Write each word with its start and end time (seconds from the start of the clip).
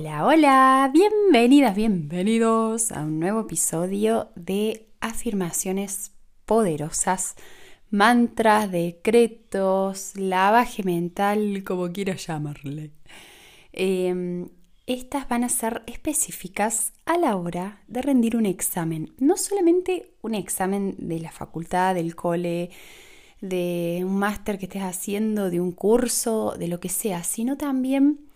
Hola, 0.00 0.24
hola, 0.24 0.90
bienvenidas, 0.94 1.74
bienvenidos 1.74 2.92
a 2.92 3.02
un 3.02 3.18
nuevo 3.18 3.40
episodio 3.40 4.28
de 4.36 4.86
afirmaciones 5.00 6.12
poderosas, 6.44 7.34
mantras, 7.90 8.70
decretos, 8.70 10.12
lavaje 10.14 10.84
mental, 10.84 11.64
como 11.64 11.90
quieras 11.90 12.24
llamarle. 12.28 12.92
Em, 13.72 14.50
estas 14.86 15.28
van 15.28 15.42
a 15.42 15.48
ser 15.48 15.82
específicas 15.88 16.92
a 17.04 17.18
la 17.18 17.34
hora 17.34 17.82
de 17.88 18.00
rendir 18.00 18.36
un 18.36 18.46
examen, 18.46 19.14
no 19.18 19.36
solamente 19.36 20.12
un 20.22 20.36
examen 20.36 20.94
de 20.96 21.18
la 21.18 21.32
facultad, 21.32 21.96
del 21.96 22.14
cole, 22.14 22.70
de 23.40 24.02
un 24.04 24.16
máster 24.16 24.60
que 24.60 24.66
estés 24.66 24.84
haciendo, 24.84 25.50
de 25.50 25.60
un 25.60 25.72
curso, 25.72 26.54
de 26.56 26.68
lo 26.68 26.78
que 26.78 26.88
sea, 26.88 27.24
sino 27.24 27.56
también 27.56 28.28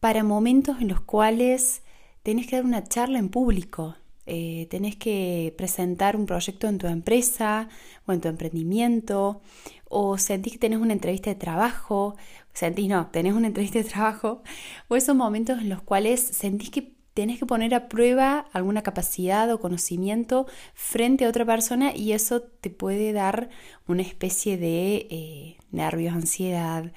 para 0.00 0.24
momentos 0.24 0.80
en 0.80 0.88
los 0.88 1.00
cuales 1.00 1.82
tenés 2.22 2.46
que 2.46 2.56
dar 2.56 2.64
una 2.64 2.84
charla 2.84 3.18
en 3.18 3.28
público, 3.28 3.96
eh, 4.26 4.66
tenés 4.70 4.96
que 4.96 5.54
presentar 5.56 6.16
un 6.16 6.26
proyecto 6.26 6.68
en 6.68 6.78
tu 6.78 6.86
empresa 6.86 7.68
o 8.06 8.12
en 8.12 8.20
tu 8.20 8.28
emprendimiento, 8.28 9.42
o 9.88 10.18
sentís 10.18 10.54
que 10.54 10.58
tenés 10.58 10.78
una 10.78 10.92
entrevista 10.92 11.30
de 11.30 11.36
trabajo, 11.36 12.16
sentís 12.52 12.88
no, 12.88 13.08
tenés 13.08 13.34
una 13.34 13.48
entrevista 13.48 13.78
de 13.78 13.88
trabajo, 13.88 14.42
o 14.88 14.96
esos 14.96 15.16
momentos 15.16 15.60
en 15.60 15.68
los 15.68 15.82
cuales 15.82 16.20
sentís 16.20 16.70
que 16.70 16.94
tenés 17.14 17.38
que 17.38 17.46
poner 17.46 17.74
a 17.74 17.88
prueba 17.88 18.46
alguna 18.52 18.82
capacidad 18.82 19.50
o 19.52 19.60
conocimiento 19.60 20.46
frente 20.74 21.24
a 21.24 21.28
otra 21.28 21.44
persona 21.44 21.94
y 21.94 22.12
eso 22.12 22.40
te 22.42 22.70
puede 22.70 23.12
dar 23.12 23.50
una 23.88 24.02
especie 24.02 24.56
de 24.56 25.08
eh, 25.10 25.56
nervios, 25.72 26.14
ansiedad 26.14 26.92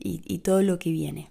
y 0.00 0.38
todo 0.38 0.62
lo 0.62 0.78
que 0.78 0.90
viene. 0.92 1.30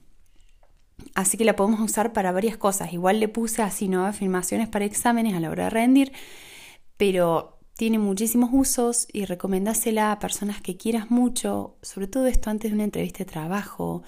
Así 1.16 1.38
que 1.38 1.46
la 1.46 1.56
podemos 1.56 1.80
usar 1.80 2.14
para 2.14 2.32
varias 2.32 2.58
cosas. 2.58 2.94
Igual 2.94 3.20
le 3.20 3.28
puse 3.28 3.62
así, 3.62 3.88
¿no? 3.88 4.06
Afirmaciones 4.06 4.68
para 4.68 4.86
exámenes 4.86 5.36
a 5.36 5.40
la 5.40 5.50
hora 5.50 5.66
de 5.66 5.70
rendir, 5.70 6.12
pero 6.98 7.58
tiene 7.78 8.00
muchísimos 8.00 8.50
usos 8.52 9.08
y 9.14 9.26
recomendásela 9.26 10.12
a 10.12 10.20
personas 10.20 10.62
que 10.62 10.78
quieras 10.78 11.12
mucho, 11.12 11.78
sobre 11.82 12.08
todo 12.08 12.26
esto 12.26 12.50
antes 12.50 12.72
de 12.72 12.76
una 12.76 12.84
entrevista 12.84 13.20
de 13.20 13.26
trabajo 13.26 14.02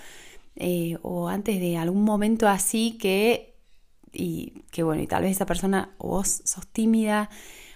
eh, 0.55 0.97
o 1.03 1.29
antes 1.29 1.59
de 1.59 1.77
algún 1.77 2.03
momento 2.03 2.47
así 2.47 2.97
que, 2.97 3.55
y 4.11 4.63
que 4.71 4.81
bueno, 4.83 5.03
y 5.03 5.07
tal 5.07 5.23
vez 5.23 5.31
esa 5.33 5.45
persona 5.45 5.95
o 5.99 6.09
vos 6.09 6.41
sos 6.45 6.67
tímida 6.67 7.29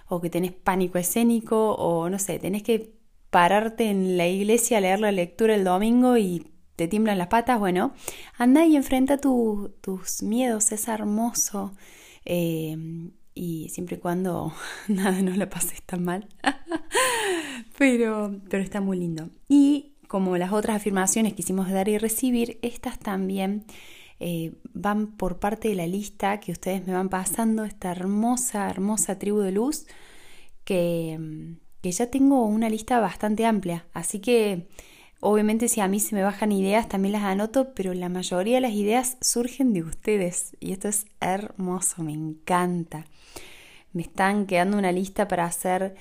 o 0.08 0.20
que 0.20 0.30
tenés 0.30 0.52
pánico 0.52 0.98
escénico 0.98 1.74
o 1.76 2.10
no 2.10 2.18
sé, 2.18 2.38
tenés 2.40 2.64
que 2.64 2.92
pararte 3.30 3.88
en 3.90 4.16
la 4.16 4.26
iglesia 4.26 4.78
a 4.78 4.80
leer 4.80 5.00
la 5.00 5.12
lectura 5.12 5.54
el 5.54 5.64
domingo 5.64 6.16
y 6.16 6.53
te 6.76 6.88
tiemblan 6.88 7.18
las 7.18 7.28
patas, 7.28 7.58
bueno, 7.58 7.94
anda 8.36 8.66
y 8.66 8.76
enfrenta 8.76 9.18
tus 9.18 10.22
miedos, 10.22 10.72
es 10.72 10.88
hermoso. 10.88 11.72
Eh, 12.24 12.76
y 13.34 13.68
siempre 13.70 13.96
y 13.96 14.00
cuando 14.00 14.52
nada 14.88 15.20
no 15.22 15.36
la 15.36 15.50
pases 15.50 15.82
tan 15.82 16.04
mal. 16.04 16.28
pero, 17.78 18.40
pero 18.48 18.62
está 18.62 18.80
muy 18.80 18.98
lindo. 18.98 19.30
Y 19.48 19.94
como 20.08 20.36
las 20.36 20.52
otras 20.52 20.76
afirmaciones 20.76 21.34
que 21.34 21.42
hicimos 21.42 21.70
dar 21.70 21.88
y 21.88 21.98
recibir, 21.98 22.58
estas 22.62 22.98
también 22.98 23.64
eh, 24.20 24.52
van 24.72 25.16
por 25.16 25.38
parte 25.40 25.68
de 25.68 25.74
la 25.74 25.86
lista 25.86 26.38
que 26.38 26.52
ustedes 26.52 26.86
me 26.86 26.92
van 26.92 27.08
pasando, 27.08 27.64
esta 27.64 27.90
hermosa, 27.90 28.70
hermosa 28.70 29.18
tribu 29.18 29.40
de 29.40 29.52
luz, 29.52 29.86
que, 30.64 31.56
que 31.82 31.92
ya 31.92 32.10
tengo 32.10 32.46
una 32.46 32.68
lista 32.68 33.00
bastante 33.00 33.44
amplia. 33.44 33.86
Así 33.92 34.20
que 34.20 34.68
Obviamente 35.26 35.68
si 35.68 35.80
a 35.80 35.88
mí 35.88 36.00
se 36.00 36.14
me 36.14 36.22
bajan 36.22 36.52
ideas 36.52 36.86
también 36.86 37.12
las 37.12 37.22
anoto, 37.22 37.72
pero 37.72 37.94
la 37.94 38.10
mayoría 38.10 38.56
de 38.56 38.60
las 38.60 38.74
ideas 38.74 39.16
surgen 39.22 39.72
de 39.72 39.82
ustedes 39.82 40.54
y 40.60 40.72
esto 40.72 40.86
es 40.86 41.06
hermoso, 41.18 42.02
me 42.02 42.12
encanta. 42.12 43.06
Me 43.94 44.02
están 44.02 44.44
quedando 44.44 44.76
una 44.76 44.92
lista 44.92 45.26
para 45.26 45.46
hacer 45.46 45.94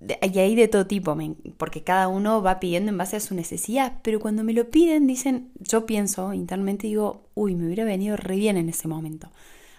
y 0.00 0.38
ahí 0.38 0.54
de 0.54 0.68
todo 0.68 0.86
tipo, 0.86 1.16
porque 1.56 1.82
cada 1.82 2.08
uno 2.08 2.42
va 2.42 2.60
pidiendo 2.60 2.90
en 2.90 2.98
base 2.98 3.16
a 3.16 3.20
su 3.20 3.34
necesidad, 3.34 4.00
pero 4.02 4.20
cuando 4.20 4.44
me 4.44 4.52
lo 4.52 4.68
piden 4.68 5.06
dicen, 5.06 5.50
yo 5.58 5.86
pienso 5.86 6.34
internamente 6.34 6.88
digo, 6.88 7.30
uy, 7.32 7.54
me 7.54 7.64
hubiera 7.64 7.84
venido 7.84 8.18
re 8.18 8.36
bien 8.36 8.58
en 8.58 8.68
ese 8.68 8.86
momento. 8.86 9.30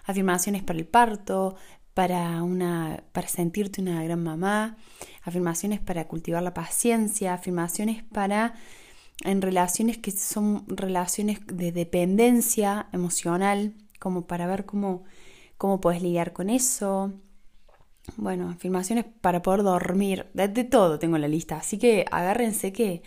Afirmaciones 0.04 0.64
para 0.64 0.80
el 0.80 0.86
parto, 0.86 1.54
para, 1.94 2.42
una, 2.42 3.04
para 3.12 3.28
sentirte 3.28 3.80
una 3.80 4.02
gran 4.02 4.22
mamá, 4.22 4.76
afirmaciones 5.22 5.80
para 5.80 6.06
cultivar 6.08 6.42
la 6.42 6.52
paciencia, 6.52 7.34
afirmaciones 7.34 8.02
para 8.02 8.54
en 9.22 9.40
relaciones 9.42 9.98
que 9.98 10.10
son 10.10 10.64
relaciones 10.66 11.38
de 11.46 11.70
dependencia 11.70 12.88
emocional, 12.92 13.74
como 14.00 14.26
para 14.26 14.46
ver 14.46 14.66
cómo, 14.66 15.04
cómo 15.56 15.80
puedes 15.80 16.02
lidiar 16.02 16.32
con 16.32 16.50
eso. 16.50 17.12
Bueno, 18.16 18.50
afirmaciones 18.50 19.06
para 19.20 19.40
poder 19.40 19.62
dormir, 19.62 20.26
de, 20.34 20.48
todo 20.64 20.98
tengo 20.98 21.16
la 21.16 21.28
lista, 21.28 21.56
así 21.56 21.78
que 21.78 22.04
agárrense 22.10 22.72
que, 22.72 23.02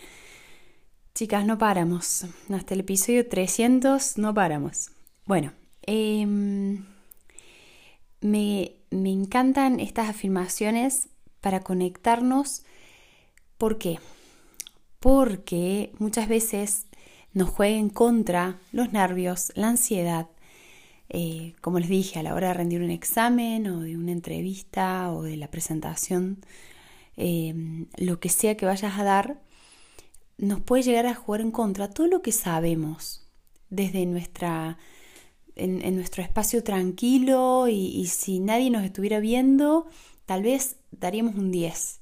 chicas, 1.14 1.46
no 1.46 1.58
paramos. 1.58 2.26
Hasta 2.50 2.74
el 2.74 2.80
episodio 2.80 3.28
300 3.28 4.18
no 4.18 4.34
paramos. 4.34 4.92
Bueno, 5.26 5.52
eh, 5.86 6.26
me, 8.22 8.77
encantan 8.92 9.80
estas 9.80 10.09
afirmaciones 10.09 11.09
para 11.42 11.62
conectarnos. 11.62 12.64
¿Por 13.58 13.78
qué? 13.78 14.00
Porque 15.00 15.92
muchas 16.00 16.28
veces 16.28 16.88
nos 17.34 17.50
juega 17.50 17.78
en 17.78 17.90
contra 17.90 18.59
los 18.72 18.92
nervios, 18.92 19.52
la 19.56 19.70
ansiedad, 19.70 20.28
eh, 21.09 21.53
como 21.62 21.80
les 21.80 21.90
dije, 21.90 22.20
a 22.20 22.24
la 22.24 22.34
hora 22.34 22.50
de 22.50 22.53
rendir 22.56 22.81
un 22.81 22.90
examen 22.90 23.68
o 23.68 23.81
de 23.81 23.96
una 23.96 24.12
entrevista 24.12 25.12
o 25.12 25.24
de 25.24 25.38
la 25.38 25.50
presentación, 25.50 26.44
eh, 27.16 27.86
lo 27.97 28.20
que 28.20 28.30
sea 28.30 28.58
que 28.58 28.66
vayas 28.66 28.97
a 29.00 29.03
dar, 29.03 29.42
nos 30.38 30.62
puede 30.62 30.84
llegar 30.84 31.06
a 31.06 31.16
jugar 31.16 31.42
en 31.42 31.52
contra 31.52 31.90
todo 31.90 32.08
lo 32.08 32.22
que 32.22 32.31
sabemos 32.31 33.28
desde 33.70 34.06
nuestra 34.06 34.78
en, 35.57 35.95
nuestro 35.95 36.23
espacio 36.23 36.63
tranquilo 36.63 37.68
y, 37.68 38.06
si 38.07 38.40
nadie 38.40 38.69
nos 38.69 38.84
estuviera 38.84 39.19
viendo, 39.19 39.88
tal 40.25 40.44
vez 40.44 40.78
daríamos 40.91 41.35
un 41.35 41.51
10. 41.51 42.01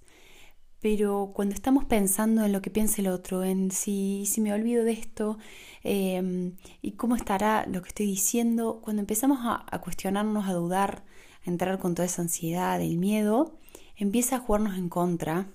Pero 0.81 1.31
cuando 1.33 1.55
estamos 1.55 1.85
pensando 1.85 2.45
en 2.45 2.51
lo 2.51 2.61
que 2.61 2.69
piensa 2.69 3.01
el 3.01 3.07
otro, 3.07 3.43
en 3.43 3.71
si, 3.71 4.25
si 4.27 4.41
me 4.41 4.53
olvido 4.53 4.83
de 4.83 4.91
esto 4.91 5.37
em, 5.83 6.57
y 6.81 6.91
cómo 6.91 7.15
estará 7.15 7.65
lo 7.67 7.81
que 7.81 7.89
estoy 7.89 8.05
diciendo, 8.05 8.81
cuando 8.83 9.01
empezamos 9.01 9.39
a, 9.41 9.79
cuestionarnos, 9.79 10.47
a 10.47 10.53
dudar, 10.53 11.03
a 11.45 11.49
entrar 11.49 11.79
con 11.79 11.95
toda 11.95 12.05
esa 12.05 12.21
ansiedad, 12.21 12.79
el 12.81 12.97
miedo, 12.97 13.57
empieza 13.95 14.35
a 14.35 14.39
jugarnos 14.39 14.77
en 14.77 14.89
contra 14.89 15.47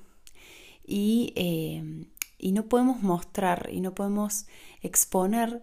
y, 0.85 1.33
em, 1.37 2.07
y 2.39 2.53
no 2.53 2.65
podemos 2.65 3.03
mostrar 3.03 3.69
y 3.73 3.81
no 3.81 3.95
podemos 3.95 4.47
exponer 4.83 5.63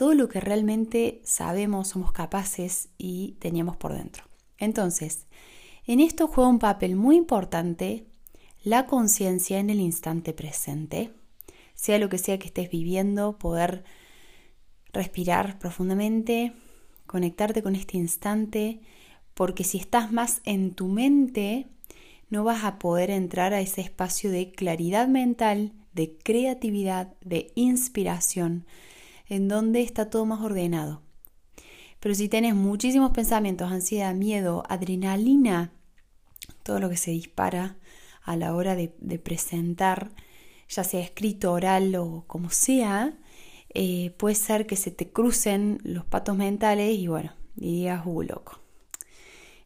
todo 0.00 0.14
lo 0.14 0.30
que 0.30 0.40
realmente 0.40 1.20
sabemos, 1.24 1.88
somos 1.88 2.10
capaces 2.10 2.88
y 2.96 3.32
teníamos 3.38 3.76
por 3.76 3.92
dentro. 3.92 4.24
Entonces, 4.56 5.26
en 5.86 6.00
esto 6.00 6.26
juega 6.26 6.48
un 6.48 6.58
papel 6.58 6.96
muy 6.96 7.16
importante 7.16 8.06
la 8.64 8.86
conciencia 8.86 9.58
en 9.58 9.68
el 9.68 9.78
instante 9.78 10.32
presente, 10.32 11.12
sea 11.74 11.98
lo 11.98 12.08
que 12.08 12.16
sea 12.16 12.38
que 12.38 12.46
estés 12.46 12.70
viviendo, 12.70 13.36
poder 13.36 13.84
respirar 14.90 15.58
profundamente, 15.58 16.54
conectarte 17.06 17.62
con 17.62 17.76
este 17.76 17.98
instante, 17.98 18.80
porque 19.34 19.64
si 19.64 19.76
estás 19.76 20.12
más 20.12 20.40
en 20.46 20.72
tu 20.72 20.86
mente, 20.86 21.66
no 22.30 22.42
vas 22.42 22.64
a 22.64 22.78
poder 22.78 23.10
entrar 23.10 23.52
a 23.52 23.60
ese 23.60 23.82
espacio 23.82 24.30
de 24.30 24.50
claridad 24.50 25.08
mental, 25.08 25.74
de 25.92 26.16
creatividad, 26.16 27.12
de 27.20 27.52
inspiración, 27.54 28.64
en 29.30 29.48
donde 29.48 29.80
está 29.80 30.10
todo 30.10 30.26
más 30.26 30.42
ordenado. 30.42 31.00
Pero 32.00 32.14
si 32.14 32.28
tienes 32.28 32.54
muchísimos 32.54 33.12
pensamientos, 33.12 33.70
ansiedad, 33.70 34.14
miedo, 34.14 34.64
adrenalina, 34.68 35.72
todo 36.62 36.80
lo 36.80 36.90
que 36.90 36.96
se 36.96 37.12
dispara 37.12 37.76
a 38.22 38.36
la 38.36 38.54
hora 38.54 38.74
de, 38.74 38.88
presentar, 39.18 40.10
ya 40.68 40.84
sea 40.84 41.00
escrito, 41.00 41.52
oral 41.52 41.94
o 41.94 42.24
como 42.26 42.50
sea, 42.50 43.18
eh, 43.72 44.14
puede 44.18 44.34
ser 44.34 44.66
que 44.66 44.76
se 44.76 44.90
te 44.90 45.10
crucen 45.10 45.78
los 45.84 46.04
patos 46.04 46.36
mentales 46.36 46.98
y 46.98 47.06
bueno, 47.06 47.32
digas, 47.54 48.02
uh, 48.04 48.22
loco. 48.22 48.60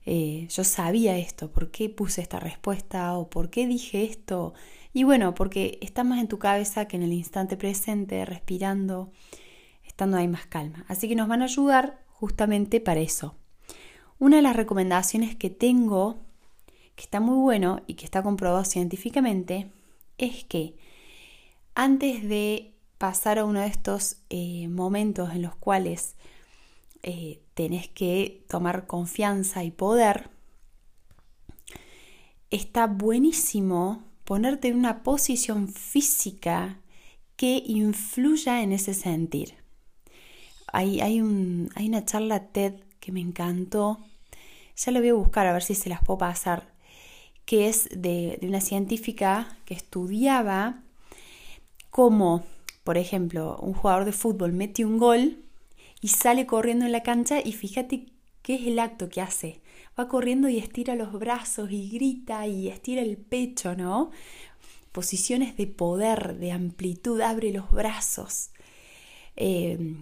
eh, 0.06 0.46
yo 0.50 0.64
sabía 0.64 1.16
esto, 1.16 1.50
por 1.52 1.70
qué 1.70 1.88
puse 1.88 2.20
esta 2.20 2.38
respuesta 2.38 3.16
o 3.16 3.30
por 3.30 3.48
qué 3.48 3.66
dije 3.66 4.04
esto. 4.04 4.54
Y 4.92 5.04
bueno, 5.04 5.34
porque 5.34 5.78
está 5.82 6.04
más 6.04 6.20
en 6.20 6.28
tu 6.28 6.38
cabeza 6.38 6.86
que 6.86 6.96
en 6.96 7.02
el 7.02 7.12
instante 7.12 7.56
presente, 7.56 8.24
respirando, 8.24 9.12
estando 9.94 10.16
ahí 10.16 10.26
más 10.26 10.46
calma. 10.46 10.84
Así 10.88 11.08
que 11.08 11.14
nos 11.14 11.28
van 11.28 11.42
a 11.42 11.44
ayudar 11.44 12.02
justamente 12.08 12.80
para 12.80 12.98
eso. 12.98 13.36
Una 14.18 14.36
de 14.36 14.42
las 14.42 14.56
recomendaciones 14.56 15.36
que 15.36 15.50
tengo, 15.50 16.18
que 16.96 17.04
está 17.04 17.20
muy 17.20 17.36
bueno 17.36 17.80
y 17.86 17.94
que 17.94 18.04
está 18.04 18.20
comprobado 18.24 18.64
científicamente, 18.64 19.70
es 20.18 20.42
que 20.44 20.74
antes 21.76 22.28
de 22.28 22.74
pasar 22.98 23.38
a 23.38 23.44
uno 23.44 23.60
de 23.60 23.68
estos 23.68 24.16
eh, 24.30 24.66
momentos 24.66 25.30
en 25.30 25.42
los 25.42 25.54
cuales 25.54 26.16
eh, 27.04 27.40
tenés 27.54 27.86
que 27.86 28.44
tomar 28.48 28.88
confianza 28.88 29.62
y 29.62 29.70
poder, 29.70 30.28
está 32.50 32.88
buenísimo 32.88 34.02
ponerte 34.24 34.68
en 34.68 34.76
una 34.76 35.04
posición 35.04 35.68
física 35.68 36.80
que 37.36 37.62
influya 37.64 38.60
en 38.60 38.72
ese 38.72 38.92
sentir. 38.92 39.63
Hay, 40.74 41.00
hay, 41.00 41.20
hay 41.74 41.88
una 41.88 42.04
charla 42.04 42.48
TED 42.48 42.74
que 43.00 43.12
me 43.12 43.20
encantó, 43.20 43.98
ya 44.76 44.92
la 44.92 45.00
voy 45.00 45.10
a 45.10 45.14
buscar 45.14 45.46
a 45.46 45.52
ver 45.52 45.62
si 45.62 45.74
se 45.74 45.88
las 45.88 46.02
puedo 46.02 46.18
pasar, 46.18 46.72
que 47.44 47.68
es 47.68 47.88
de, 47.90 48.38
de 48.40 48.48
una 48.48 48.60
científica 48.60 49.56
que 49.64 49.74
estudiaba 49.74 50.82
cómo, 51.90 52.44
por 52.82 52.98
ejemplo, 52.98 53.58
un 53.60 53.74
jugador 53.74 54.04
de 54.04 54.12
fútbol 54.12 54.52
mete 54.52 54.84
un 54.84 54.98
gol 54.98 55.38
y 56.00 56.08
sale 56.08 56.46
corriendo 56.46 56.84
en 56.84 56.92
la 56.92 57.02
cancha 57.02 57.40
y 57.44 57.52
fíjate 57.52 58.06
qué 58.42 58.56
es 58.56 58.66
el 58.66 58.78
acto 58.78 59.08
que 59.08 59.20
hace 59.20 59.60
va 59.98 60.08
corriendo 60.08 60.48
y 60.48 60.58
estira 60.58 60.94
los 60.94 61.12
brazos 61.12 61.70
y 61.70 61.88
grita 61.88 62.46
y 62.46 62.68
estira 62.68 63.02
el 63.02 63.16
pecho, 63.16 63.74
¿no? 63.76 64.10
Posiciones 64.92 65.56
de 65.56 65.66
poder, 65.66 66.36
de 66.38 66.52
amplitud, 66.52 67.20
abre 67.20 67.52
los 67.52 67.70
brazos. 67.70 68.50
Eh, 69.36 69.96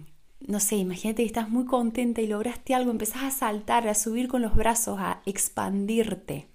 no 0.47 0.59
sé, 0.59 0.75
imagínate 0.75 1.23
que 1.23 1.27
estás 1.27 1.49
muy 1.49 1.65
contenta 1.65 2.21
y 2.21 2.27
lograste 2.27 2.73
algo, 2.73 2.91
empezás 2.91 3.23
a 3.23 3.31
saltar, 3.31 3.87
a 3.87 3.95
subir 3.95 4.27
con 4.27 4.41
los 4.41 4.55
brazos, 4.55 4.99
a 4.99 5.21
expandirte. 5.25 6.47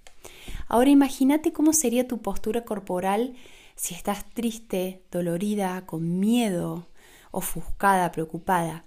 Ahora 0.69 0.91
imagínate 0.91 1.53
cómo 1.53 1.73
sería 1.73 2.09
tu 2.09 2.21
postura 2.21 2.65
corporal 2.65 3.35
si 3.77 3.95
estás 3.95 4.29
triste, 4.31 5.03
dolorida, 5.11 5.87
con 5.87 6.19
miedo, 6.19 6.89
ofuscada, 7.31 8.13
preocupada 8.13 8.85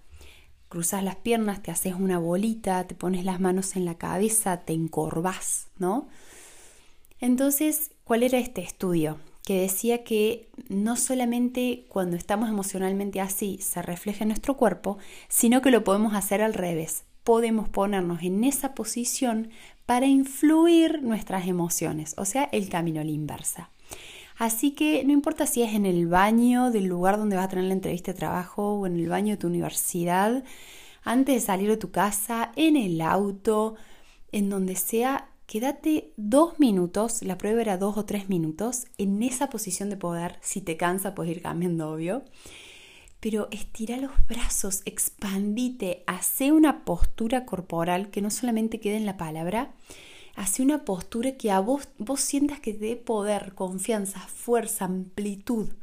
cruzas 0.71 1.03
las 1.03 1.17
piernas, 1.17 1.61
te 1.61 1.69
haces 1.69 1.95
una 1.95 2.17
bolita, 2.17 2.87
te 2.87 2.95
pones 2.95 3.25
las 3.25 3.41
manos 3.41 3.75
en 3.75 3.83
la 3.83 3.95
cabeza, 3.95 4.61
te 4.61 4.71
encorvas, 4.71 5.67
¿no? 5.77 6.07
Entonces, 7.19 7.91
¿cuál 8.05 8.23
era 8.23 8.39
este 8.39 8.61
estudio? 8.61 9.19
Que 9.43 9.61
decía 9.61 10.03
que 10.03 10.49
no 10.69 10.95
solamente 10.95 11.85
cuando 11.89 12.15
estamos 12.15 12.49
emocionalmente 12.49 13.19
así 13.21 13.57
se 13.61 13.81
refleja 13.81 14.23
en 14.23 14.29
nuestro 14.29 14.55
cuerpo, 14.55 14.97
sino 15.27 15.61
que 15.61 15.71
lo 15.71 15.83
podemos 15.83 16.13
hacer 16.13 16.41
al 16.41 16.53
revés. 16.53 17.03
Podemos 17.23 17.69
ponernos 17.69 18.23
en 18.23 18.43
esa 18.43 18.73
posición 18.73 19.49
para 19.85 20.05
influir 20.05 21.01
nuestras 21.01 21.47
emociones, 21.47 22.13
o 22.17 22.25
sea, 22.25 22.45
el 22.51 22.69
camino 22.69 23.01
a 23.01 23.03
la 23.03 23.11
inversa. 23.11 23.69
Así 24.37 24.71
que 24.71 25.03
no 25.03 25.13
importa 25.13 25.45
si 25.45 25.61
es 25.61 25.73
en 25.73 25.85
el 25.85 26.07
baño 26.07 26.71
del 26.71 26.85
lugar 26.85 27.17
donde 27.17 27.35
vas 27.35 27.45
a 27.45 27.49
tener 27.49 27.65
la 27.65 27.73
entrevista 27.73 28.11
de 28.11 28.17
trabajo 28.17 28.73
o 28.73 28.87
en 28.87 28.95
el 28.95 29.07
baño 29.07 29.31
de 29.31 29.37
tu 29.37 29.47
universidad, 29.47 30.43
antes 31.03 31.35
de 31.35 31.41
salir 31.41 31.69
de 31.69 31.77
tu 31.77 31.91
casa, 31.91 32.51
en 32.55 32.75
el 32.75 33.01
auto, 33.01 33.75
en 34.31 34.49
donde 34.49 34.75
sea, 34.75 35.27
quédate 35.51 36.13
dos 36.15 36.59
minutos, 36.59 37.23
la 37.23 37.37
prueba 37.37 37.59
era 37.59 37.77
dos 37.77 37.97
o 37.97 38.05
tres 38.05 38.29
minutos, 38.29 38.85
en 38.97 39.21
esa 39.21 39.49
posición 39.49 39.89
de 39.89 39.97
poder. 39.97 40.39
Si 40.41 40.61
te 40.61 40.77
cansa, 40.77 41.13
puedes 41.13 41.35
ir 41.35 41.41
cambiando, 41.41 41.91
obvio. 41.91 42.23
Pero 43.19 43.49
estira 43.51 43.97
los 43.97 44.13
brazos, 44.29 44.81
expandite, 44.85 46.05
hace 46.07 46.53
una 46.53 46.85
postura 46.85 47.45
corporal 47.45 48.11
que 48.11 48.21
no 48.21 48.31
solamente 48.31 48.79
quede 48.79 48.95
en 48.95 49.05
la 49.05 49.17
palabra, 49.17 49.73
Hace 50.33 50.63
una 50.63 50.85
postura 50.85 51.33
que 51.33 51.51
a 51.51 51.59
vos, 51.59 51.89
vos 51.97 52.21
sientas 52.21 52.61
que 52.61 52.73
te 52.73 52.85
dé 52.85 52.95
poder, 52.95 53.53
confianza, 53.53 54.21
fuerza, 54.21 54.85
amplitud. 54.85 55.73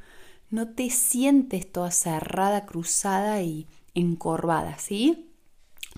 No 0.49 0.69
te 0.69 0.89
sientes 0.89 1.71
toda 1.71 1.91
cerrada, 1.91 2.65
cruzada 2.65 3.43
y 3.43 3.67
encorvada, 3.95 4.79
¿sí? 4.79 5.29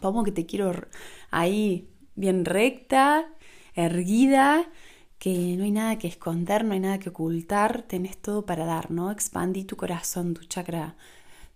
Vamos 0.02 0.24
que 0.24 0.32
te 0.32 0.46
quiero 0.46 0.72
ahí 1.30 1.88
bien 2.16 2.44
recta, 2.44 3.32
erguida, 3.84 4.68
que 5.18 5.56
no 5.56 5.64
hay 5.64 5.70
nada 5.70 5.98
que 5.98 6.08
esconder, 6.08 6.64
no 6.64 6.72
hay 6.72 6.80
nada 6.80 6.98
que 6.98 7.10
ocultar, 7.10 7.82
tenés 7.82 8.16
todo 8.16 8.46
para 8.46 8.64
dar, 8.64 8.90
¿no? 8.90 9.10
Expandí 9.10 9.64
tu 9.64 9.76
corazón, 9.76 10.34
tu 10.34 10.44
chakra, 10.44 10.96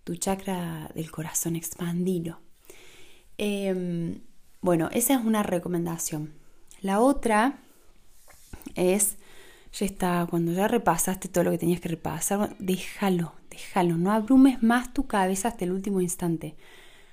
tu 0.03 0.15
chakra 0.15 0.91
del 0.93 1.09
corazón, 1.11 1.55
expandilo. 1.55 2.39
Em, 3.37 4.21
bueno, 4.61 4.89
esa 4.93 5.15
es 5.15 5.25
una 5.25 5.43
recomendación. 5.43 6.33
La 6.81 6.99
otra 6.99 7.57
es, 8.75 9.17
ya 9.73 9.85
está, 9.85 10.27
cuando 10.29 10.51
ya 10.51 10.67
repasaste 10.67 11.27
todo 11.27 11.45
lo 11.45 11.51
que 11.51 11.57
tenías 11.57 11.81
que 11.81 11.89
repasar, 11.89 12.55
déjalo, 12.59 13.33
déjalo, 13.49 13.97
no 13.97 14.11
abrumes 14.11 14.61
más 14.61 14.93
tu 14.93 15.07
cabeza 15.07 15.49
hasta 15.49 15.65
el 15.65 15.71
último 15.71 16.01
instante. 16.01 16.55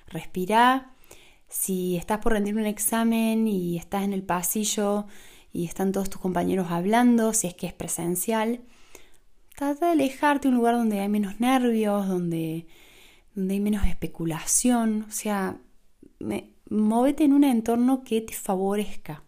Respira. 0.07 0.92
Si 1.53 1.97
estás 1.97 2.17
por 2.17 2.33
rendir 2.33 2.55
un 2.55 2.65
examen 2.65 3.47
y 3.47 3.77
estás 3.77 4.03
en 4.03 4.11
el 4.11 4.23
pasillo 4.23 5.05
y 5.51 5.65
están 5.65 5.91
todos 5.91 6.09
tus 6.09 6.19
compañeros 6.19 6.71
hablando, 6.71 7.31
si 7.31 7.45
es 7.45 7.53
que 7.53 7.67
es 7.67 7.73
presencial, 7.73 8.61
trata 9.55 9.85
de 9.85 9.91
alejarte 9.91 10.47
a 10.47 10.51
un 10.51 10.57
lugar 10.57 10.73
donde 10.73 10.99
hay 10.99 11.09
menos 11.09 11.39
nervios, 11.39 12.07
donde, 12.07 12.65
donde 13.35 13.53
hay 13.53 13.59
menos 13.59 13.85
especulación, 13.85 15.05
o 15.07 15.11
sea, 15.11 15.59
me, 16.17 16.49
móvete 16.71 17.23
en 17.23 17.33
un 17.33 17.43
entorno 17.43 18.03
que 18.03 18.21
te 18.21 18.33
favorezca. 18.33 19.23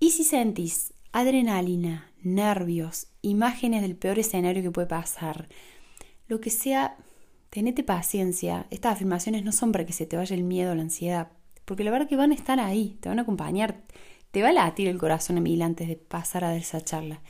Y 0.00 0.12
si 0.12 0.24
sentís 0.24 0.94
adrenalina, 1.12 2.10
nervios, 2.22 3.08
imágenes 3.20 3.82
del 3.82 3.96
peor 3.96 4.18
escenario 4.18 4.62
que 4.62 4.70
puede 4.70 4.88
pasar, 4.88 5.50
lo 6.26 6.40
que 6.40 6.48
sea, 6.48 6.96
tenete 7.50 7.82
paciencia. 7.82 8.66
Estas 8.70 8.94
afirmaciones 8.94 9.44
no 9.44 9.52
son 9.52 9.72
para 9.72 9.86
que 9.86 9.92
se 9.92 10.06
te 10.06 10.16
vaya 10.16 10.34
el 10.34 10.44
miedo 10.44 10.72
o 10.72 10.74
la 10.74 10.82
ansiedad, 10.82 11.28
porque 11.64 11.84
la 11.84 11.90
verdad 11.90 12.08
que 12.08 12.16
van 12.16 12.32
a 12.32 12.34
estar 12.34 12.60
ahí, 12.60 12.98
te 13.00 13.08
van 13.08 13.18
a 13.18 13.22
acompañar. 13.22 13.82
Te 14.30 14.42
va 14.42 14.50
a 14.50 14.52
latir 14.52 14.88
el 14.88 14.98
corazón 14.98 15.38
a 15.38 15.40
mil 15.40 15.62
antes 15.62 15.88
de 15.88 15.96
pasar 15.96 16.44
a 16.44 16.48
dar 16.48 16.58
esa 16.58 16.82
charla. 16.82 17.22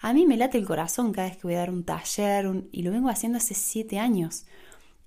A 0.00 0.12
mí 0.12 0.26
me 0.26 0.36
late 0.36 0.58
el 0.58 0.66
corazón 0.66 1.12
cada 1.12 1.28
vez 1.28 1.36
que 1.36 1.46
voy 1.46 1.54
a 1.54 1.60
dar 1.60 1.70
un 1.70 1.84
taller 1.84 2.46
y 2.70 2.82
lo 2.82 2.90
vengo 2.90 3.08
haciendo 3.08 3.38
hace 3.38 3.54
siete 3.54 3.98
años. 3.98 4.44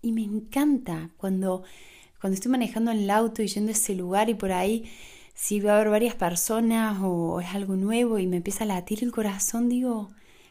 Y 0.02 0.12
me 0.12 0.24
encanta 0.24 1.12
cuando, 1.18 1.64
cuando 2.20 2.36
estoy 2.36 2.52
manejando 2.52 2.92
en 2.92 3.00
el 3.00 3.10
auto 3.10 3.42
y 3.42 3.48
yendo 3.48 3.70
a 3.70 3.74
ese 3.74 3.96
lugar 3.96 4.30
y 4.30 4.34
por 4.34 4.52
ahí 4.52 4.90
si 5.38 5.60
va 5.60 5.74
a 5.74 5.76
haber 5.76 5.92
varias 5.92 6.16
personas 6.16 6.98
o 7.04 7.40
es 7.40 7.54
algo 7.54 7.76
nuevo 7.76 8.18
y 8.18 8.26
me 8.26 8.38
empieza 8.38 8.64
a 8.64 8.68
latir 8.68 9.04
el 9.04 9.12
corazón, 9.12 9.70
digo, 9.70 10.10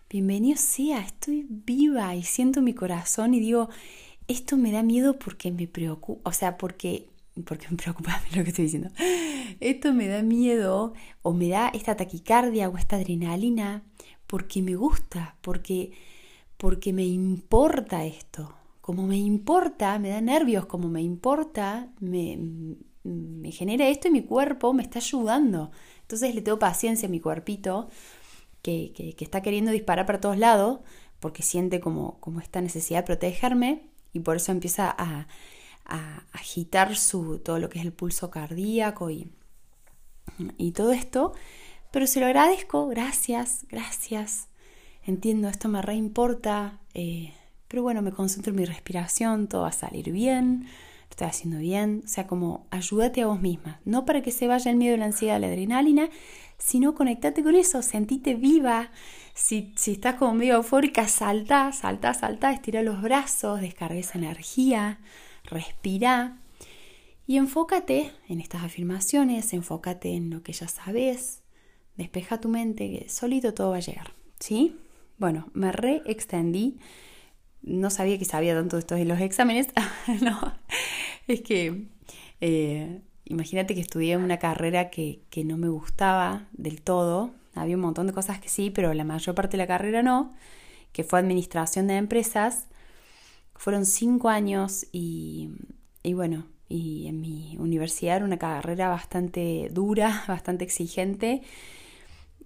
bienvenido 0.08 0.56
sea, 0.56 1.00
estoy 1.00 1.44
viva 1.48 2.14
y 2.14 2.22
siento 2.22 2.62
mi 2.62 2.72
corazón 2.72 3.34
y 3.34 3.40
digo, 3.40 3.68
esto 4.28 4.56
me 4.56 4.72
da 4.72 4.82
miedo 4.82 5.18
porque 5.18 5.52
me 5.52 5.66
preocupa, 5.66 6.28
o 6.28 6.32
sea, 6.32 6.58
porque, 6.58 7.08
porque 7.44 7.68
me 7.70 7.76
preocupa 7.76 8.20
lo 8.34 8.42
que 8.42 8.50
estoy 8.50 8.64
diciendo, 8.64 8.90
esto 9.60 9.92
me 9.92 10.08
da 10.08 10.22
miedo 10.22 10.94
o 11.22 11.32
me 11.32 11.48
da 11.48 11.68
esta 11.68 11.96
taquicardia 11.96 12.68
o 12.68 12.76
esta 12.76 12.96
adrenalina 12.96 13.82
porque 14.26 14.62
me 14.62 14.74
gusta, 14.74 15.36
porque, 15.40 15.92
porque 16.56 16.92
me 16.92 17.04
importa 17.04 18.04
esto. 18.04 18.54
Como 18.80 19.06
me 19.06 19.16
importa, 19.16 19.98
me 19.98 20.10
da 20.10 20.20
nervios, 20.20 20.66
como 20.66 20.88
me 20.88 21.02
importa, 21.02 21.88
me, 21.98 22.38
me 23.02 23.50
genera 23.50 23.88
esto 23.88 24.08
y 24.08 24.12
mi 24.12 24.22
cuerpo 24.22 24.72
me 24.72 24.82
está 24.82 24.98
ayudando. 24.98 25.70
Entonces 26.02 26.34
le 26.34 26.42
tengo 26.42 26.58
paciencia 26.58 27.08
a 27.08 27.10
mi 27.10 27.20
cuerpito 27.20 27.88
que, 28.62 28.92
que, 28.94 29.24
está 29.24 29.42
queriendo 29.42 29.70
disparar 29.70 30.06
para 30.06 30.20
todos 30.20 30.38
lados 30.38 30.80
porque 31.20 31.42
siente 31.42 31.80
como, 31.80 32.18
como 32.20 32.40
esta 32.40 32.60
necesidad 32.60 33.00
de 33.00 33.06
protegerme 33.06 33.82
y 34.16 34.20
por 34.20 34.36
eso 34.36 34.52
empieza 34.52 34.94
a, 34.96 35.26
a 35.84 36.22
agitar 36.32 36.96
su, 36.96 37.38
todo 37.38 37.58
lo 37.58 37.68
que 37.68 37.78
es 37.78 37.84
el 37.84 37.92
pulso 37.92 38.30
cardíaco 38.30 39.10
y, 39.10 39.30
y 40.58 40.72
todo 40.72 40.92
esto. 40.92 41.32
Pero 41.90 42.06
se 42.06 42.20
lo 42.20 42.26
agradezco, 42.26 42.88
gracias, 42.88 43.64
gracias. 43.68 44.48
Entiendo, 45.04 45.48
esto 45.48 45.68
me 45.68 45.82
reimporta. 45.82 46.80
Eh, 46.94 47.32
pero 47.68 47.82
bueno, 47.82 48.02
me 48.02 48.12
concentro 48.12 48.50
en 48.50 48.56
mi 48.56 48.64
respiración, 48.64 49.48
todo 49.48 49.62
va 49.62 49.68
a 49.68 49.72
salir 49.72 50.10
bien 50.12 50.66
lo 51.06 51.10
estoy 51.10 51.28
haciendo 51.28 51.58
bien, 51.58 52.02
o 52.04 52.08
sea, 52.08 52.26
como 52.26 52.66
ayúdate 52.70 53.22
a 53.22 53.26
vos 53.26 53.40
misma, 53.40 53.80
no 53.84 54.04
para 54.04 54.22
que 54.22 54.32
se 54.32 54.48
vaya 54.48 54.70
el 54.70 54.76
miedo, 54.76 54.96
la 54.96 55.06
ansiedad, 55.06 55.40
la 55.40 55.46
adrenalina, 55.46 56.10
sino 56.58 56.94
conectate 56.94 57.42
con 57.42 57.54
eso, 57.54 57.82
sentite 57.82 58.34
viva. 58.34 58.90
Si, 59.34 59.72
si 59.76 59.92
estás 59.92 60.14
como 60.14 60.34
medio 60.34 60.54
eufórica, 60.54 61.08
salta, 61.08 61.72
salta, 61.72 62.14
salta, 62.14 62.52
estira 62.52 62.82
los 62.82 63.02
brazos, 63.02 63.60
descarga 63.60 63.96
esa 63.96 64.18
energía, 64.18 65.00
respira. 65.44 66.38
Y 67.26 67.38
enfócate 67.38 68.12
en 68.28 68.40
estas 68.40 68.62
afirmaciones, 68.62 69.52
enfócate 69.52 70.14
en 70.14 70.30
lo 70.30 70.42
que 70.42 70.52
ya 70.52 70.68
sabes, 70.68 71.42
despeja 71.96 72.40
tu 72.40 72.48
mente, 72.48 72.90
que 72.90 73.08
solito 73.08 73.52
todo 73.52 73.70
va 73.70 73.78
a 73.78 73.80
llegar, 73.80 74.12
¿sí? 74.38 74.76
Bueno, 75.18 75.50
me 75.52 75.72
re 75.72 76.02
extendí, 76.06 76.78
no 77.62 77.90
sabía 77.90 78.18
que 78.18 78.24
sabía 78.24 78.54
tanto 78.54 78.76
de 78.76 78.80
esto 78.80 78.94
de 78.94 79.06
los 79.06 79.20
exámenes, 79.20 79.68
no, 80.22 80.54
es 81.26 81.40
que 81.40 81.88
eh, 82.40 83.00
imagínate 83.26 83.74
que 83.74 83.80
estudié 83.80 84.16
una 84.16 84.38
carrera 84.38 84.90
que, 84.90 85.20
no 85.44 85.56
me 85.58 85.68
gustaba 85.68 86.48
del 86.52 86.80
todo, 86.82 87.32
había 87.54 87.76
un 87.76 87.82
montón 87.82 88.06
de 88.06 88.12
cosas 88.12 88.40
que 88.40 88.48
sí, 88.48 88.70
pero 88.70 88.92
la 88.94 89.04
mayor 89.04 89.34
parte 89.34 89.56
de 89.56 89.62
la 89.62 89.66
carrera 89.66 90.02
no, 90.02 90.32
que 90.92 91.04
fue 91.04 91.18
administración 91.18 91.86
de 91.86 91.96
empresas, 91.96 92.66
fueron 93.54 93.86
cinco 93.86 94.28
años 94.28 94.86
y, 94.92 95.50
y 96.02 96.14
bueno, 96.14 96.46
y 96.68 97.06
en 97.06 97.20
mi 97.20 97.56
universidad 97.58 98.16
era 98.16 98.24
una 98.24 98.38
carrera 98.38 98.88
bastante 98.88 99.68
dura, 99.70 100.24
bastante 100.28 100.64
exigente. 100.64 101.42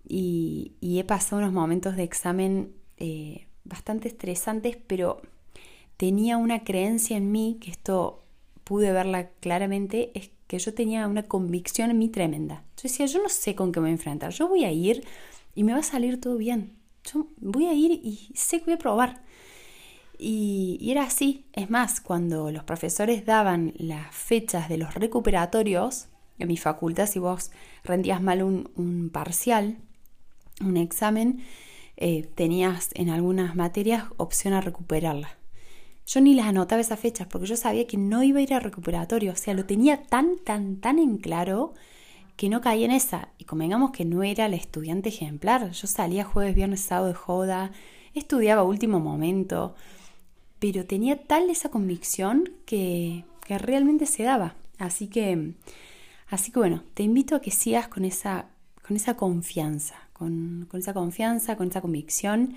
Y, 0.07 0.73
he 0.83 1.05
pasado 1.05 1.41
unos 1.41 1.53
momentos 1.53 1.97
de 1.97 2.03
examen 2.03 2.73
eh, 2.99 3.47
bastante 3.65 4.09
estresantes, 4.09 4.77
pero 4.87 5.23
tenía 5.97 6.37
una 6.37 6.65
creencia 6.65 7.17
en 7.17 7.31
mí, 7.31 7.59
que 7.61 7.71
esto 7.71 8.23
pude 8.65 8.93
verla 8.93 9.29
claramente, 9.41 10.11
es 10.15 10.31
que 10.51 10.59
yo 10.59 10.75
tenía 10.75 11.07
una 11.07 11.29
convicción 11.29 11.93
en 11.93 11.99
mí 11.99 12.09
tremenda. 12.09 12.65
Yo 12.77 12.83
decía, 12.83 13.07
yo 13.07 13.23
no 13.23 13.29
sé 13.29 13.55
con 13.55 13.71
qué 13.71 13.79
me 13.79 13.85
voy 13.85 13.91
a 13.91 13.93
enfrentar, 13.93 14.33
yo 14.33 14.49
voy 14.49 14.65
a 14.65 14.73
ir 14.73 15.05
y 15.55 15.63
me 15.63 15.73
va 15.73 15.79
a 15.79 15.85
salir 15.85 16.21
todo 16.21 16.37
bien. 16.37 16.73
Yo 17.05 17.29
voy 17.37 17.67
a 17.67 17.73
ir 17.73 17.93
y 17.93 18.33
sé 18.35 18.59
que 18.59 18.65
voy 18.65 18.75
a 18.75 18.79
probar. 18.79 19.23
Y, 20.19 20.91
era 20.91 21.05
así. 21.05 21.47
Es 21.53 21.71
más, 21.71 22.01
cuando 22.01 22.51
los 22.51 22.65
profesores 22.65 23.25
daban 23.25 23.75
las 23.77 24.13
fechas 24.13 24.69
de 24.69 24.77
los 24.77 24.93
recuperatorios, 24.95 26.09
en 26.41 26.49
mi 26.49 26.57
facultad, 26.57 27.07
si 27.07 27.21
vos 27.21 27.53
rendías 27.85 28.21
mal 28.21 28.43
un, 28.43 29.11
parcial, 29.13 29.79
un 30.61 30.77
examen, 30.77 31.45
eh, 31.97 32.29
tenías 32.35 32.91
en 32.95 33.09
algunas 33.09 33.55
materias 33.55 34.07
opción 34.17 34.53
a 34.55 34.61
recuperarla. 34.61 35.40
Yo 36.13 36.21
ni 36.21 36.35
las 36.35 36.47
anotaba 36.47 36.81
esas 36.81 36.99
fechas 36.99 37.29
porque 37.29 37.47
yo 37.47 37.57
sabía 37.57 37.87
que 37.87 37.97
no 37.97 38.23
iba 38.23 38.41
a 38.41 38.43
ir 38.43 38.55
a 38.55 38.61
recuperatorio. 38.61 39.33
O 39.33 39.37
sea, 39.37 39.55
lo 39.55 39.65
tenía 39.65 40.03
tan, 40.03 40.39
tan, 40.39 40.77
tan 40.77 40.99
en 40.99 41.19
claro 41.19 41.75
que 42.37 42.49
no 42.49 42.61
caía 42.61 42.87
en 42.87 42.93
esa. 42.93 43.29
Y 43.39 43.45
convengamos 43.45 43.91
que 43.93 44.05
no 44.05 44.23
era 44.23 44.49
la 44.49 44.57
estudiante 44.57 45.11
ejemplar. 45.11 45.71
Yo 45.71 45.87
salía 45.87 46.25
jueves, 46.25 46.55
viernes, 46.55 46.81
sábado 46.81 47.09
de 47.09 47.15
joda, 47.15 47.71
estudiaba 48.15 48.65
último 48.65 48.99
momento 48.99 49.75
pero 50.61 50.85
tenía 50.85 51.17
tal 51.17 51.51
esa 51.51 51.71
convicción 51.71 52.53
que, 52.67 53.25
realmente 53.49 54.07
se 54.07 54.23
daba. 54.23 54.55
Así 54.79 55.09
que, 55.09 55.55
así 56.29 56.53
que 56.53 56.61
bueno, 56.61 56.85
te 56.95 57.03
invito 57.03 57.35
a 57.35 57.41
que 57.41 57.51
sigas 57.51 57.89
con 57.89 58.05
esa, 58.05 58.47
con 58.87 58.97
esa 58.97 59.17
confianza, 59.17 59.97
con, 60.13 60.69
con 60.71 60.79
esa 60.79 60.95
confianza, 60.95 61.57
con 61.57 61.69
esa 61.69 61.81
convicción 61.81 62.55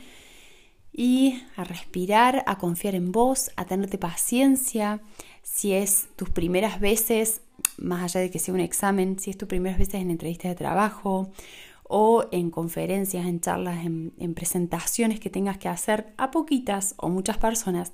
y 0.93 1.41
a 1.55 1.63
respirar, 1.63 2.43
a 2.45 2.57
confiar 2.57 2.95
en 2.95 3.11
vos, 3.11 3.51
a 3.55 3.65
tenerte 3.65 3.97
paciencia. 3.97 5.01
Si 5.41 5.73
es 5.73 6.07
tus 6.15 6.29
primeras 6.29 6.79
veces, 6.79 7.41
más 7.77 8.03
allá 8.03 8.21
de 8.21 8.29
que 8.29 8.39
sea 8.39 8.53
un 8.53 8.59
examen, 8.59 9.19
si 9.19 9.31
es 9.31 9.37
tus 9.37 9.47
primeras 9.47 9.79
veces 9.79 9.95
en 9.95 10.11
entrevistas 10.11 10.51
de 10.51 10.55
trabajo 10.55 11.31
o 11.83 12.25
en 12.31 12.51
conferencias, 12.51 13.25
en 13.25 13.41
charlas, 13.41 13.85
en, 13.85 14.33
presentaciones 14.35 15.19
que 15.19 15.29
tengas 15.29 15.57
que 15.57 15.67
hacer 15.67 16.13
a 16.17 16.31
poquitas 16.31 16.93
o 16.97 17.09
muchas 17.09 17.37
personas, 17.37 17.91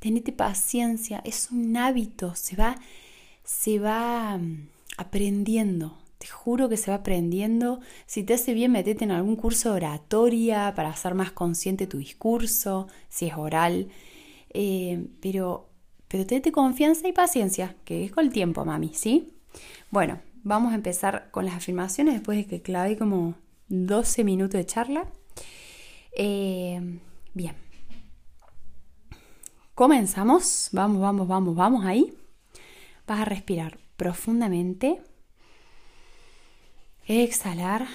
tenete 0.00 0.32
paciencia, 0.32 1.22
es 1.24 1.50
un 1.50 1.76
hábito, 1.76 2.34
se 2.34 2.56
va, 2.56 2.76
se 3.44 3.78
va 3.78 4.36
mm, 4.36 4.68
aprendiendo. 4.96 6.01
Te 6.22 6.28
juro 6.28 6.68
que 6.68 6.76
se 6.76 6.92
va 6.92 6.98
aprendiendo. 6.98 7.80
Si 8.06 8.22
te 8.22 8.34
hace 8.34 8.54
bien, 8.54 8.70
metete 8.70 9.02
en 9.02 9.10
algún 9.10 9.34
curso 9.34 9.70
de 9.70 9.76
oratoria 9.76 10.72
para 10.76 10.90
hacer 10.90 11.14
más 11.14 11.32
consciente 11.32 11.88
tu 11.88 11.98
discurso, 11.98 12.86
si 13.08 13.26
es 13.26 13.34
oral. 13.34 13.88
Eh, 14.50 15.06
pero, 15.20 15.68
pero 16.06 16.24
tenete 16.26 16.52
confianza 16.52 17.08
y 17.08 17.12
paciencia, 17.12 17.74
que 17.84 18.04
es 18.04 18.12
con 18.12 18.24
el 18.24 18.32
tiempo, 18.32 18.64
mami, 18.64 18.92
¿sí? 18.94 19.32
Bueno, 19.90 20.20
Vamos 20.44 20.72
a 20.72 20.74
empezar 20.74 21.30
con 21.30 21.44
las 21.44 21.54
afirmaciones 21.54 22.14
después 22.14 22.36
de 22.36 22.46
que 22.46 22.62
clavé 22.62 22.96
como 22.98 23.36
12 23.68 24.24
minutos 24.24 24.58
de 24.58 24.66
charla. 24.66 25.06
Eh, 26.16 26.98
bien. 27.32 27.54
Comenzamos. 29.76 30.68
Vamos, 30.72 31.00
vamos, 31.00 31.28
vamos, 31.28 31.54
vamos 31.54 31.84
ahí. 31.84 32.12
Vas 33.06 33.20
a 33.20 33.24
respirar 33.24 33.78
profundamente. 33.96 35.00
Exhalar. 37.06 37.86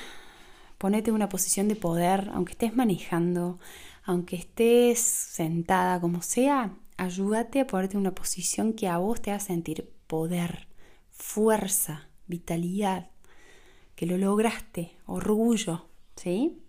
Ponete 0.77 1.09
en 1.09 1.15
una 1.15 1.29
posición 1.29 1.67
de 1.67 1.75
poder, 1.75 2.29
aunque 2.33 2.51
estés 2.51 2.75
manejando, 2.75 3.59
aunque 4.03 4.35
estés 4.35 4.99
sentada, 4.99 5.99
como 5.99 6.21
sea, 6.21 6.75
ayúdate 6.97 7.61
a 7.61 7.67
ponerte 7.67 7.95
en 7.95 8.01
una 8.01 8.13
posición 8.13 8.73
que 8.73 8.87
a 8.87 8.97
vos 8.97 9.21
te 9.21 9.31
haga 9.31 9.39
sentir 9.39 9.89
poder, 10.07 10.67
fuerza, 11.11 12.09
vitalidad, 12.27 13.09
que 13.95 14.05
lo 14.05 14.17
lograste, 14.17 14.91
orgullo, 15.05 15.87
¿sí? 16.15 16.61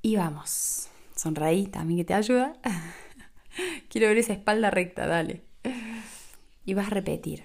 Y 0.00 0.16
vamos, 0.16 0.88
sonreí 1.14 1.66
también 1.66 1.98
que 1.98 2.04
te 2.04 2.14
ayuda. 2.14 2.54
Quiero 3.90 4.08
ver 4.08 4.18
esa 4.18 4.32
espalda 4.32 4.70
recta, 4.70 5.06
dale. 5.06 5.42
Y 6.64 6.74
vas 6.74 6.86
a 6.86 6.90
repetir, 6.90 7.44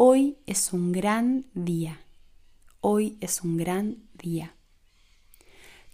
hoy 0.00 0.38
es 0.46 0.72
un 0.72 0.92
gran 0.92 1.46
día, 1.54 2.00
hoy 2.80 3.18
es 3.20 3.42
un 3.42 3.56
gran 3.56 3.96
día. 4.14 4.54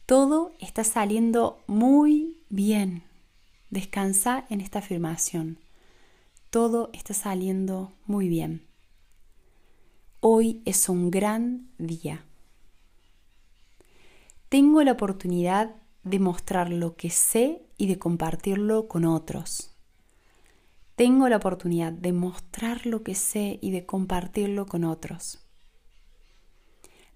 Todo 0.05 0.53
está 0.61 0.85
saliendo 0.85 1.65
muy 1.67 2.43
bien. 2.51 3.03
Descansa 3.71 4.45
en 4.51 4.61
esta 4.61 4.81
afirmación. 4.81 5.59
Todo 6.51 6.91
está 6.93 7.15
saliendo 7.15 7.95
muy 8.05 8.29
bien. 8.29 8.67
Hoy 10.21 10.61
es 10.67 10.91
un 10.91 11.11
gran 11.11 11.71
día. 11.79 12.27
Tengo 14.51 14.83
la 14.83 14.93
oportunidad 14.93 15.77
de 16.03 16.19
mostrar 16.19 16.69
lo 16.69 16.95
que 16.97 17.09
sé 17.09 17.63
y 17.79 17.87
de 17.87 17.99
compartirlo 17.99 18.87
con 18.87 19.07
otros. 19.07 19.74
Tengo 20.97 21.29
la 21.29 21.37
oportunidad 21.37 21.93
de 21.93 22.13
mostrar 22.13 22.87
lo 22.87 23.03
que 23.03 23.15
sé 23.15 23.59
y 23.61 23.71
de 23.71 23.85
compartirlo 23.85 24.67
con 24.67 24.85
otros. 24.85 25.47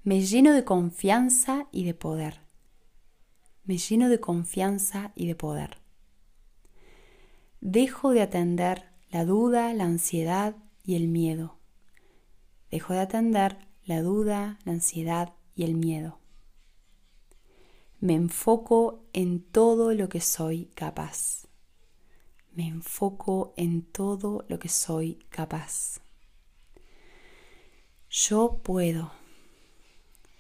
Me 0.03 0.23
lleno 0.23 0.53
de 0.53 0.65
confianza 0.65 1.69
y 1.71 1.85
de 1.85 1.95
poder. 1.95 2.41
Me 3.65 3.79
lleno 3.79 4.09
de 4.09 4.21
confianza 4.21 5.13
y 5.15 5.27
de 5.27 5.35
poder. 5.35 5.79
Dejo 7.61 8.11
de 8.11 8.23
atender 8.23 8.85
la 9.11 9.25
duda, 9.25 9.75
la 9.75 9.85
ansiedad 9.85 10.57
y 10.85 10.95
el 10.95 11.09
miedo 11.09 11.59
Dejo 12.71 12.93
de 12.93 13.01
atender 13.01 13.57
la 13.85 14.03
duda, 14.03 14.59
la 14.65 14.73
ansiedad 14.73 15.33
y 15.55 15.65
el 15.65 15.75
miedo. 15.75 16.19
Me 18.01 18.15
enfoco 18.15 19.05
en 19.13 19.43
todo 19.43 19.95
lo 19.95 20.09
que 20.09 20.21
soy 20.21 20.67
capaz. 20.75 21.48
Me 22.59 22.67
enfoco 22.67 23.55
en 23.57 23.83
todo 23.83 24.45
lo 24.49 24.59
que 24.59 24.69
soy 24.69 25.25
capaz. 25.31 26.01
Yo 28.11 28.59
puedo. 28.65 29.13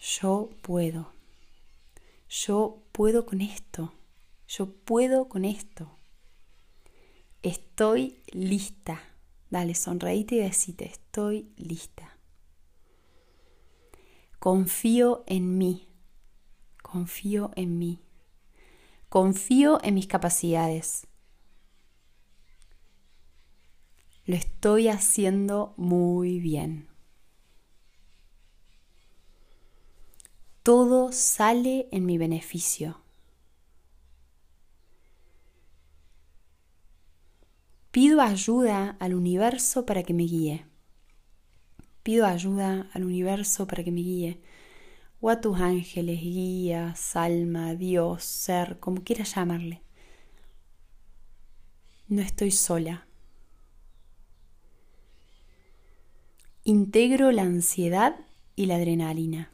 Yo 0.01 0.51
puedo. 0.61 1.13
Yo 2.29 2.83
puedo 2.91 3.25
con 3.25 3.41
esto. 3.41 3.93
Yo 4.49 4.69
puedo 4.69 5.29
con 5.29 5.45
esto. 5.45 5.97
Estoy 7.43 8.21
lista. 8.33 9.01
Dale, 9.49 9.77
sonreíte 9.77 10.35
y 10.35 10.39
decite, 10.39 10.87
estoy 10.87 11.53
lista. 11.57 12.19
Confío 14.41 15.23
en 15.29 15.57
mí. 15.57 15.87
Confío 16.83 17.53
en 17.55 17.79
mí. 17.79 18.03
Confío 19.09 19.79
en 19.85 19.95
mis 19.95 20.09
capacidades. 20.09 21.08
Lo 24.29 24.37
estoy 24.37 24.87
haciendo 24.87 25.75
muy 25.77 26.39
bien. 26.39 26.87
Todo 30.63 31.11
sale 31.11 31.89
en 31.91 32.07
mi 32.07 32.19
beneficio. 32.19 33.01
Pido 37.91 38.21
ayuda 38.21 38.97
al 39.01 39.15
universo 39.15 39.85
para 39.85 40.05
que 40.05 40.15
me 40.15 40.23
guíe 40.23 40.69
pido 42.09 42.25
ayuda 42.25 42.89
al 42.95 43.05
universo 43.05 43.67
para 43.67 43.85
que 43.85 43.93
me 43.93 44.01
guíe, 44.01 44.41
o 45.21 45.29
a 45.29 45.43
tus 45.43 45.61
ángeles, 45.61 46.23
guías, 46.23 47.17
alma, 47.17 47.75
Dios, 47.75 48.25
ser, 48.25 48.79
como 48.81 49.05
quieras 49.05 49.35
llamarle. 49.35 49.83
No 52.09 52.23
estoy 52.23 52.51
sola. 52.51 53.08
Integro 56.69 57.33
la 57.33 57.45
ansiedad 57.45 58.15
y 58.55 58.67
la 58.67 58.75
adrenalina. 58.77 59.51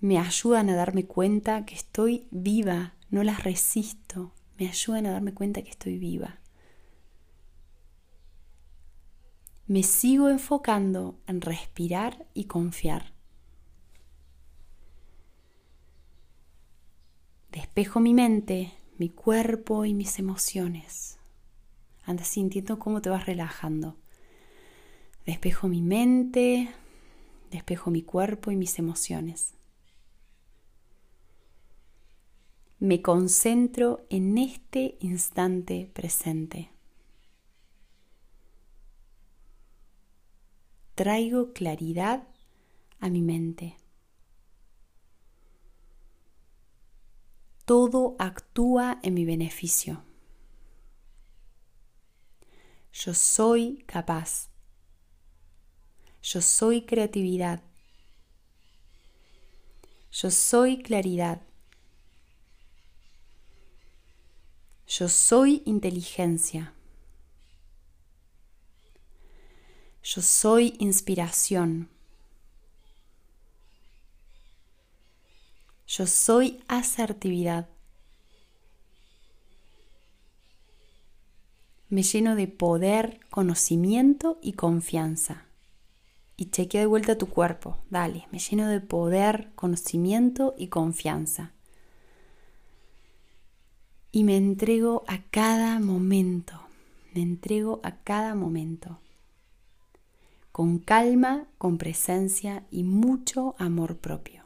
Me 0.00 0.18
ayudan 0.18 0.68
a 0.68 0.76
darme 0.76 1.06
cuenta 1.06 1.64
que 1.64 1.76
estoy 1.76 2.28
viva, 2.30 2.92
no 3.08 3.22
las 3.22 3.42
resisto. 3.42 4.34
Me 4.58 4.68
ayudan 4.68 5.06
a 5.06 5.12
darme 5.12 5.32
cuenta 5.32 5.62
que 5.62 5.70
estoy 5.70 5.96
viva. 5.96 6.40
Me 9.66 9.82
sigo 9.82 10.28
enfocando 10.28 11.18
en 11.26 11.40
respirar 11.40 12.26
y 12.34 12.44
confiar. 12.44 13.14
Despejo 17.50 17.98
mi 17.98 18.12
mente, 18.12 18.74
mi 18.98 19.08
cuerpo 19.08 19.86
y 19.86 19.94
mis 19.94 20.18
emociones. 20.18 21.19
Andas 22.10 22.26
sintiendo 22.26 22.80
cómo 22.80 23.00
te 23.00 23.08
vas 23.08 23.24
relajando. 23.24 23.96
Despejo 25.26 25.68
mi 25.68 25.80
mente, 25.80 26.68
despejo 27.52 27.92
mi 27.92 28.02
cuerpo 28.02 28.50
y 28.50 28.56
mis 28.56 28.80
emociones. 28.80 29.54
Me 32.80 33.00
concentro 33.00 34.04
en 34.10 34.38
este 34.38 34.96
instante 34.98 35.88
presente. 35.94 36.72
Traigo 40.96 41.52
claridad 41.52 42.26
a 42.98 43.08
mi 43.08 43.22
mente. 43.22 43.76
Todo 47.64 48.16
actúa 48.18 48.98
en 49.04 49.14
mi 49.14 49.24
beneficio. 49.24 50.09
Yo 52.92 53.14
soy 53.14 53.84
capaz. 53.86 54.48
Yo 56.22 56.42
soy 56.42 56.82
creatividad. 56.82 57.62
Yo 60.12 60.30
soy 60.30 60.82
claridad. 60.82 61.40
Yo 64.86 65.08
soy 65.08 65.62
inteligencia. 65.66 66.74
Yo 70.02 70.20
soy 70.20 70.74
inspiración. 70.80 71.88
Yo 75.86 76.06
soy 76.06 76.62
asertividad. 76.66 77.68
Me 81.90 82.02
lleno 82.02 82.36
de 82.36 82.48
poder, 82.48 83.20
conocimiento 83.30 84.38
y 84.40 84.54
confianza. 84.54 85.44
Y 86.36 86.46
chequea 86.46 86.80
de 86.80 86.86
vuelta 86.86 87.18
tu 87.18 87.28
cuerpo. 87.28 87.76
Dale, 87.90 88.26
me 88.32 88.38
lleno 88.38 88.66
de 88.68 88.80
poder, 88.80 89.50
conocimiento 89.56 90.54
y 90.56 90.68
confianza. 90.68 91.52
Y 94.12 94.24
me 94.24 94.38
entrego 94.38 95.04
a 95.06 95.18
cada 95.30 95.78
momento. 95.80 96.58
Me 97.14 97.20
entrego 97.20 97.80
a 97.82 97.96
cada 97.96 98.34
momento. 98.34 99.00
Con 100.52 100.78
calma, 100.78 101.48
con 101.58 101.76
presencia 101.76 102.64
y 102.70 102.84
mucho 102.84 103.54
amor 103.58 103.98
propio 103.98 104.40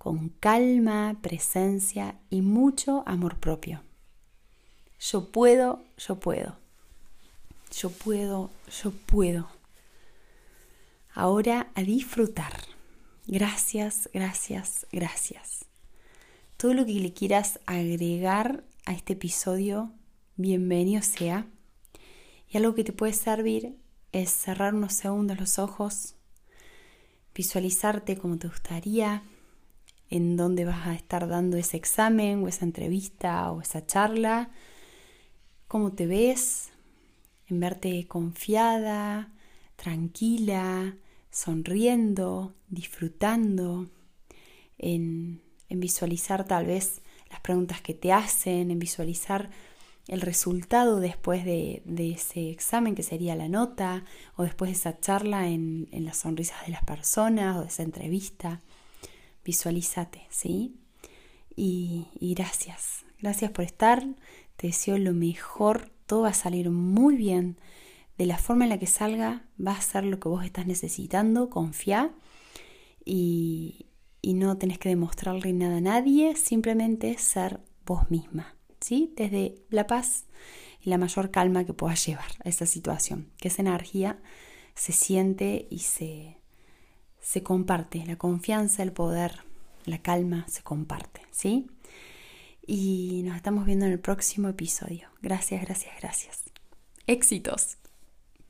con 0.00 0.30
calma, 0.40 1.18
presencia 1.20 2.18
y 2.30 2.40
mucho 2.40 3.02
amor 3.06 3.38
propio. 3.38 3.82
Yo 5.00 5.32
puedo, 5.32 5.82
yo 5.96 6.20
puedo. 6.20 6.56
Yo 7.72 7.88
puedo, 7.88 8.50
yo 8.82 8.90
puedo. 8.90 9.48
Ahora 11.14 11.70
a 11.74 11.82
disfrutar. 11.82 12.52
Gracias, 13.26 14.10
gracias, 14.12 14.86
gracias. 14.92 15.64
Todo 16.58 16.74
lo 16.74 16.84
que 16.84 16.92
le 16.92 17.14
quieras 17.14 17.60
agregar 17.64 18.62
a 18.84 18.92
este 18.92 19.14
episodio, 19.14 19.90
bienvenido 20.36 21.00
sea. 21.00 21.46
Y 22.50 22.58
algo 22.58 22.74
que 22.74 22.84
te 22.84 22.92
puede 22.92 23.14
servir 23.14 23.78
es 24.12 24.30
cerrar 24.30 24.74
unos 24.74 24.92
segundos 24.92 25.40
los 25.40 25.58
ojos, 25.58 26.14
visualizarte 27.34 28.18
como 28.18 28.36
te 28.36 28.48
gustaría, 28.48 29.22
en 30.10 30.36
dónde 30.36 30.66
vas 30.66 30.86
a 30.86 30.94
estar 30.94 31.26
dando 31.26 31.56
ese 31.56 31.78
examen 31.78 32.44
o 32.44 32.48
esa 32.48 32.66
entrevista 32.66 33.50
o 33.50 33.62
esa 33.62 33.86
charla, 33.86 34.50
cómo 35.70 35.92
te 35.92 36.08
ves, 36.08 36.70
en 37.46 37.60
verte 37.60 38.08
confiada, 38.08 39.32
tranquila, 39.76 40.96
sonriendo, 41.30 42.56
disfrutando, 42.68 43.88
en, 44.78 45.40
visualizar 45.68 46.44
tal 46.44 46.66
vez 46.66 47.02
las 47.30 47.38
preguntas 47.38 47.80
que 47.82 47.94
te 47.94 48.12
hacen, 48.12 48.72
en 48.72 48.80
visualizar 48.80 49.50
el 50.08 50.22
resultado 50.22 50.98
después 50.98 51.44
de, 51.44 51.84
ese 51.96 52.50
examen, 52.50 52.96
que 52.96 53.04
sería 53.04 53.36
la 53.36 53.48
nota, 53.48 54.04
o 54.34 54.42
después 54.42 54.72
de 54.72 54.76
esa 54.76 54.98
charla 54.98 55.46
en, 55.46 55.86
las 55.92 56.16
sonrisas 56.16 56.66
de 56.66 56.72
las 56.72 56.82
personas 56.82 57.56
o 57.56 57.60
de 57.60 57.68
esa 57.68 57.84
entrevista. 57.84 58.60
Visualízate, 59.44 60.26
¿sí? 60.30 60.74
Y 61.54 62.08
gracias, 62.34 63.04
gracias 63.20 63.52
por 63.52 63.64
estar, 63.64 64.04
te 64.60 64.66
deseo 64.66 64.98
lo 64.98 65.14
mejor, 65.14 65.90
todo 66.04 66.22
va 66.22 66.28
a 66.28 66.34
salir 66.34 66.68
muy 66.68 67.16
bien, 67.16 67.56
de 68.18 68.26
la 68.26 68.36
forma 68.36 68.64
en 68.64 68.68
la 68.68 68.78
que 68.78 68.86
salga 68.86 69.46
va 69.58 69.72
a 69.72 69.80
ser 69.80 70.04
lo 70.04 70.20
que 70.20 70.28
vos 70.28 70.44
estás 70.44 70.66
necesitando, 70.66 71.48
confía 71.48 72.12
y, 73.02 73.86
y 74.20 74.34
no 74.34 74.58
tenés 74.58 74.78
que 74.78 74.90
demostrarle 74.90 75.54
nada 75.54 75.78
a 75.78 75.80
nadie, 75.80 76.36
simplemente 76.36 77.16
ser 77.16 77.60
vos 77.86 78.10
misma, 78.10 78.54
¿sí? 78.80 79.14
Desde 79.16 79.54
la 79.70 79.86
paz 79.86 80.26
y 80.82 80.90
la 80.90 80.98
mayor 80.98 81.30
calma 81.30 81.64
que 81.64 81.72
puedas 81.72 82.04
llevar 82.04 82.30
a 82.44 82.50
esa 82.50 82.66
situación, 82.66 83.30
que 83.38 83.48
esa 83.48 83.62
energía 83.62 84.20
se 84.74 84.92
siente 84.92 85.68
y 85.70 85.78
se, 85.78 86.36
se 87.18 87.42
comparte, 87.42 88.04
la 88.04 88.16
confianza, 88.16 88.82
el 88.82 88.92
poder, 88.92 89.42
la 89.86 90.02
calma 90.02 90.44
se 90.48 90.62
comparte, 90.62 91.22
¿sí? 91.30 91.70
Y 92.66 93.22
nos 93.24 93.36
estamos 93.36 93.64
viendo 93.66 93.86
en 93.86 93.92
el 93.92 94.00
próximo 94.00 94.48
episodio. 94.48 95.08
Gracias, 95.22 95.62
gracias, 95.62 95.92
gracias. 96.00 96.44
Éxitos. 97.06 97.79